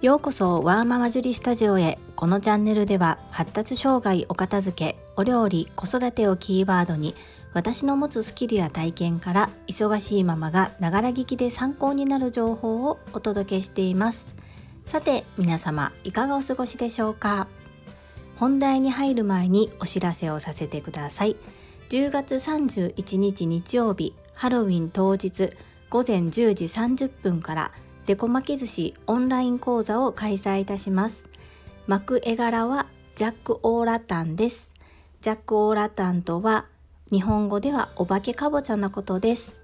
[0.00, 1.98] ようこそワーママジュリスタジオへ。
[2.14, 7.16] このチャンネルでは発達障害お片付けお料理子育てをキーワードに
[7.52, 14.36] 私の持つスキルや体験から忙しいママがながら聞きで参考になる情報をお届けしています。
[14.84, 17.48] さて皆様いかがお過ごしでしょうか？
[18.36, 21.34] 本題に入る前にお知らせをさせてください。
[21.90, 25.48] 10月31日日曜日ハロウィン当日
[25.90, 27.72] 午前10時30分から
[28.08, 31.28] デコ巻き寿司オンライン講座を開催いたします。
[31.86, 34.70] 巻く絵柄はジャック・オーラタンです。
[35.20, 36.64] ジャック・オーラタンとは
[37.10, 39.60] 日本語ではお化けかぼちゃのことです。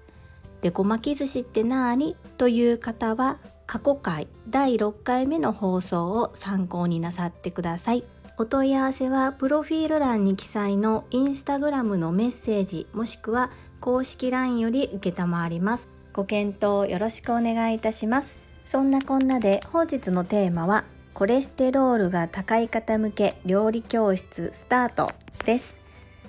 [0.61, 2.15] デコ巻き寿司ってなーに？
[2.37, 8.03] という方は過去回第6回目の放送を参考になさってください。
[8.37, 15.11] お問い合わせはプロフィール欄に記載のインスタグラムのメッセージもしくは公式 LINE より受
[15.49, 15.89] ります。
[16.15, 18.39] ご検討よろしくお願いいたします。
[18.63, 25.11] そんなこんなで本日のテーマはコレステロールが高い方向け料理教室スタート
[25.43, 25.75] です。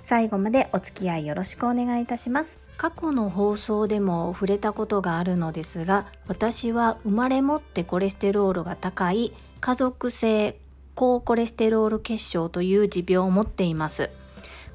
[0.03, 2.59] 最後までお付き合いよろしくお願いいたします。
[2.75, 10.59] 過去の放送でも触れたことがあるのですが私は生まれ持ってコレステロールが高い家族性
[10.95, 14.09] 高コレステロール血症という持病を持っています。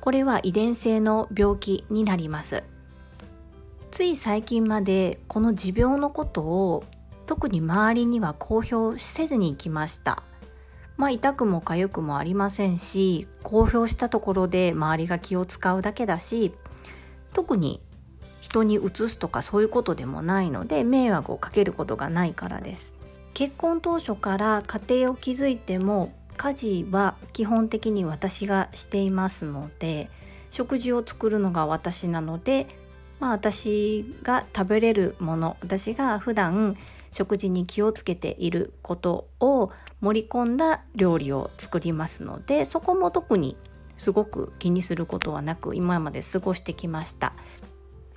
[0.00, 2.64] これは遺伝性の病気になります。
[3.92, 6.82] つい最近までこの持病のことを
[7.26, 10.22] 特に周りには公表せずに来ました。
[10.96, 16.54] まあ痛くも痒くもありませんし公表したところで周りが気を使うだけだし
[17.34, 17.82] 特に
[18.40, 22.96] 人にうつすとかそういうことでもないので迷惑をかけることがないからです。
[23.34, 30.08] 結婚当初から家庭を築いても家事は基本的に私がしていますので
[30.50, 32.66] 食事を作るのが私なので
[33.23, 36.77] まあ私が食べれるもの私が普段
[37.12, 39.70] 食事に気をつけていることを
[40.01, 43.56] 盛り込んだ料理を作りますのでそこも特に
[43.97, 47.32] すごく気にすることはなく今まで過ごしてきました。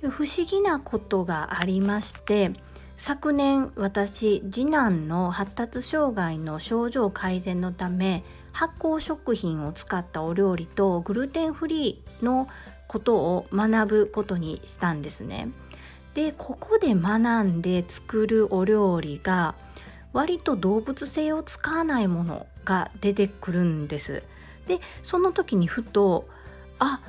[0.00, 2.50] 不思議なことがありまして
[2.96, 12.48] 昨年私次男の発達障害の症状改善のため発酵食品を使ったお料理とグルテンフリーの
[12.86, 15.48] ことを学ぶことにしたんですね。
[16.14, 19.54] でここで学んで作るお料理が
[20.12, 24.22] 割と動物性を使わないものが出てくるんです。
[24.66, 26.26] でその時にふと
[26.78, 27.00] あ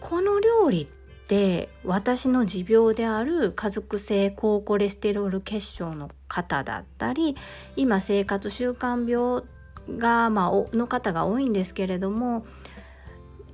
[0.00, 0.86] この料理っ
[1.28, 7.36] て私の持病である家族性高コレステロール血症の方だったり
[7.76, 9.44] 今生活習慣病
[9.98, 12.46] が、まあ、の方が多いんですけれども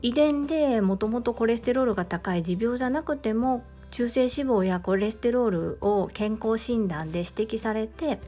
[0.03, 8.19] 遺伝でもともとコレステロールが高い持病じゃなくても中性脂肪やコレステロールを健康診断で指摘されて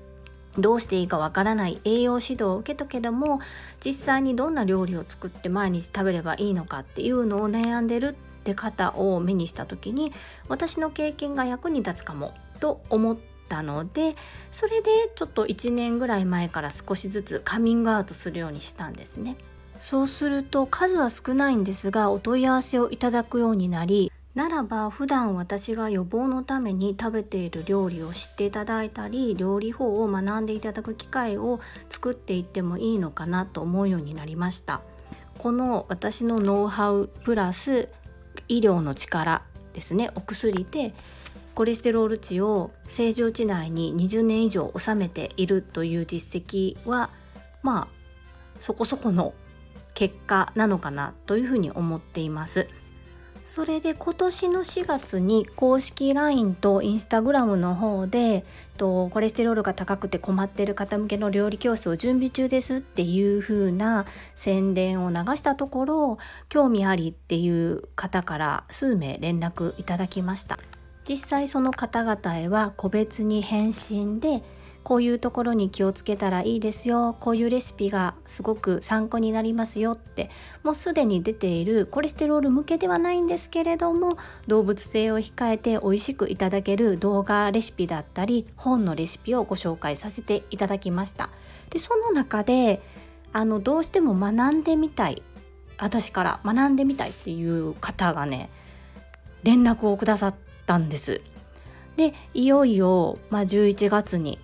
[0.57, 3.41] どうしていいかわからない栄養指導を受けたけども
[3.84, 8.13] 実際にどんな料理を作って毎日食べればいいのかっていうのを悩んでるっ
[8.45, 10.13] て方を目にした時に
[10.49, 13.17] 私の経験が役に立つかもと思っ
[13.49, 14.15] たので
[14.53, 19.37] それでちょっと1年ぐらい前から少しずつカミングアウトするようにしたんですね。
[19.81, 34.81] そうすると数は少ないんですがお問い合わせをいただくようになりならば普段私が予防のために食べている料理を知っていただいたり料理法を学んでいただく機会を作っていってもいいのかなと思うようになりました。
[35.39, 37.89] この私のノウハウプラス
[38.49, 39.43] 医療の力
[39.73, 40.95] ですねお薬で
[41.55, 47.11] コレステロール値を正常値内に20年以上収めているという実績は
[47.63, 47.89] まあ
[48.61, 49.34] そこそこの
[49.94, 52.69] 結果なのかなというふうに思っています。
[53.44, 58.44] それで今年の4月に公式 LINE と Instagram の方で
[58.78, 66.19] とコレステロールが高くて困ってる方向けの料理教室を準備中ですっていう風な宣伝を流したところ
[66.49, 70.59] 興味ありっていう方から数名連絡いただきました
[71.09, 74.42] 実際その方々へは個別に返信で
[74.84, 77.16] こういうところに気をつけたらいいですよ。
[77.19, 80.31] こういうレシピがすごく参考になりますよって
[80.63, 91.31] もうすでに出ているコレステロール向けではないんですけれども動物性を控えて美味しくいただける動画レシピだったり本のレシピをご紹介させていただきました。
[91.71, 92.83] でその中で
[93.33, 95.22] あのどうしても学んでみたい
[95.78, 98.51] 私から学んでみたいっていう方がね
[99.45, 100.34] 連絡をくださっ
[100.66, 101.22] たんです。
[101.97, 104.39] でいよいよ、まあ、11月に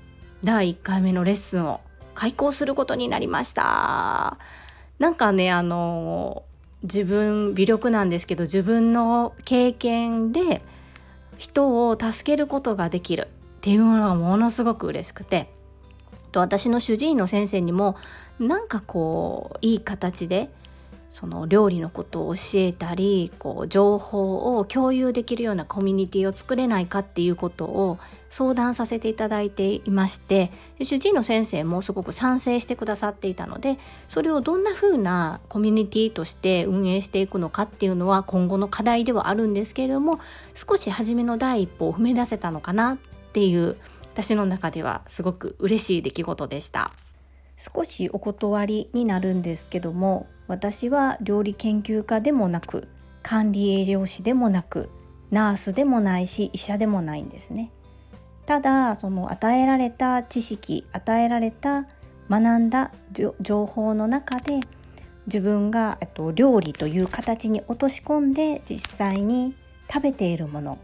[0.44, 1.81] 第1回目のレッスンを
[2.14, 4.38] 開講することになりました。
[4.98, 6.44] なんかねあの
[6.82, 10.62] 自分微力なんですけど自分の経験で
[11.37, 15.50] 人を助けることができるっていうのがものすごく嬉しくて。
[16.31, 17.96] と私の主治医の先生にも
[18.38, 20.48] なんかこういい形で
[21.10, 27.98] その料理のことを教えたりこう情報を共有できるようなコミュニティを作れないかっていうことを
[28.30, 33.76] 相談させていただいていまして主治医の先生もすごく賛成してくださっていたので
[34.08, 40.20] それをどんな風なコミュニティとして運営していくのかっていうのは今後の課題ではあるんですけれども
[40.54, 42.98] 少し初めの第一歩を踏み出せたのかなっ
[43.32, 43.76] ていう
[44.12, 46.92] 私の中ではすごく嬉しい出来事でした。
[47.60, 52.88] 少しお断りになるんですけども私は料理研究家でもなく
[53.23, 54.91] 管理栄養士でもなく
[55.31, 57.70] ナースでもないし医者でもないんですね。
[58.47, 61.87] ただその与えられた知識与えられた
[62.29, 62.91] 学んだ
[63.41, 64.58] 情報の中で
[65.26, 69.55] 自分がと料理という形に落とし込んで実際に
[69.88, 70.79] 食べているもの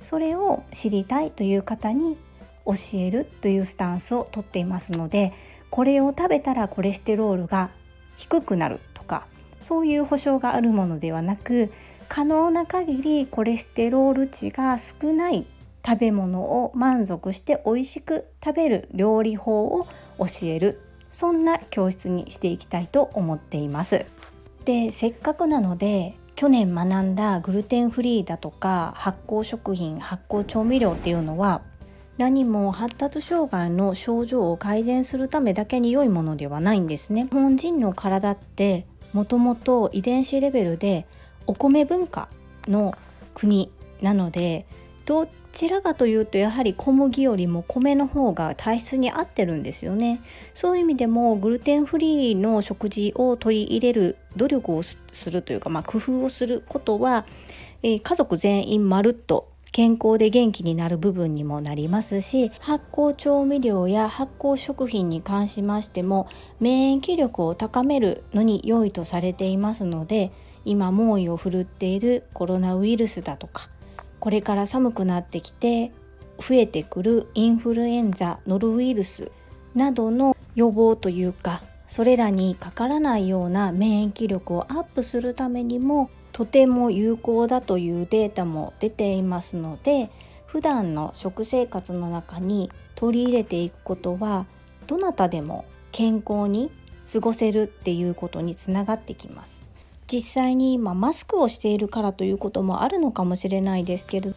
[0.00, 2.16] それを知りたいという方に
[2.64, 5.32] 教えるというスタンスをとっていますので
[5.70, 7.70] これを食べたらコレステロールが
[8.16, 9.26] 低くなるか
[9.58, 11.72] そういう保証があるものではなく
[12.08, 15.46] 可能な限りコレステロール値が少ない
[15.84, 19.86] 食べ物を満足して美味しく食べる料理法を
[20.18, 24.06] 教えるそんな教室にしていきたいと思っています。
[24.64, 31.62] でせっかくなので去年学んだグルテンフリーだとか発酵食品発酵調味料っていうのは
[32.18, 37.24] 何も発達障害の症状を改善するためだけに良いものではないんですね。
[37.24, 41.06] 日本人の体ってもともと遺伝子レベルで
[41.46, 42.28] お米文化
[42.66, 42.94] の
[43.34, 43.70] 国
[44.02, 44.66] なので
[45.06, 50.20] どちらかというとやはり小麦よりも米の方が体質に合ってるんですよね。
[50.54, 54.98] そういう意味でもグルテンフリーの食事を取り入れる努力をす
[55.30, 57.24] るというか、まあ、工夫をすることは、
[57.82, 66.28] えー、家族全員まるっと健康で元気になる部分にもなりますし発酵調味料や発酵食品に関しましても
[66.58, 70.32] 免疫力を高めるのに良いとされていますので
[70.64, 73.70] 今猛威を振るっているコロナウイルスだとか
[74.18, 75.92] これから寒くなってきて
[76.38, 79.30] 増えてくるインフルエンザノロウイルス
[79.76, 90.08] などの予防というかそれらにかからないような免疫力をアップするためにもとても有効だというデータも出ていますので
[90.46, 94.46] 普段の食生活の中に取り入れていくことは
[94.86, 96.70] どなたでも健康に
[97.12, 99.66] 過ごせるっていうことにつながってきます。
[100.06, 104.32] 実際に今マスクをしているからということもあるのかもしれないですけど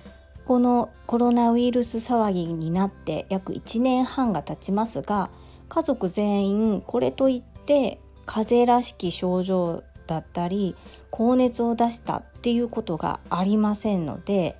[0.45, 5.30] このコロナウイルス騒ぎになって約1年半が経ちますが
[5.69, 10.75] 家族全員これといって風邪らしき症状だったり
[11.11, 14.57] 高熱を出したっていうことがありませんので、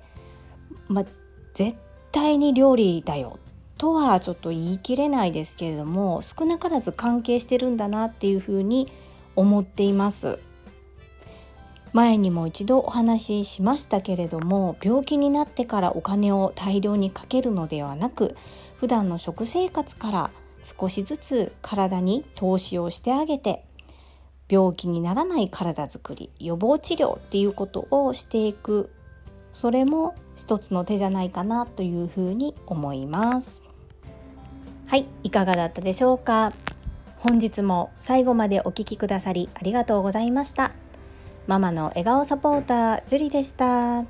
[0.86, 1.04] まあ、
[1.54, 1.76] 絶
[2.12, 3.38] 対に料理だよ
[3.78, 8.92] とはちょっと言い切れないですけれども少なからず関係してるんだなっていうふうに
[9.34, 10.38] 思っています。
[11.92, 18.34] 前にも一度お話ししましたけれども病気になってからお金を大量にかけるのではなく
[18.80, 20.30] 普段の食生活から
[20.64, 23.64] 少しずつ体に投資をしてあげて
[24.52, 28.90] 病気にならない体づくり予防治療っていうことをしていく。
[29.54, 33.62] それも一つの手じゃないかなというふうに思います。
[34.88, 36.52] はいいかがだったでしょうか？
[37.16, 40.72] 本日も最後までお聴きくださりありがとうございました。
[41.46, 44.04] ママの笑顔サポータージュリでした。